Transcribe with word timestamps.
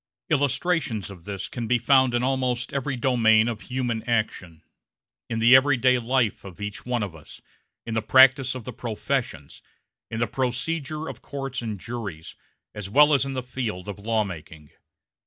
Illustrations 0.31 1.11
of 1.11 1.25
this 1.25 1.47
can 1.47 1.67
be 1.67 1.77
found 1.77 2.15
in 2.15 2.23
almost 2.23 2.73
every 2.73 2.95
domain 2.95 3.47
of 3.47 3.61
human 3.61 4.01
action 4.09 4.63
in 5.29 5.37
the 5.37 5.55
everyday 5.55 5.99
life 5.99 6.43
of 6.43 6.59
each 6.59 6.87
one 6.87 7.03
of 7.03 7.15
us, 7.15 7.39
in 7.85 7.93
the 7.93 8.01
practice 8.01 8.55
of 8.55 8.63
the 8.63 8.73
professions, 8.73 9.61
in 10.09 10.19
the 10.19 10.25
procedure 10.25 11.07
of 11.07 11.21
courts 11.21 11.61
and 11.61 11.79
juries, 11.79 12.35
as 12.73 12.89
well 12.89 13.13
as 13.13 13.25
in 13.25 13.33
the 13.35 13.43
field 13.43 13.87
of 13.87 13.99
law 13.99 14.23
making. 14.23 14.71